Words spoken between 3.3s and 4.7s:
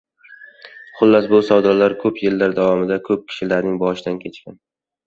kishilaming boshidan kechgan.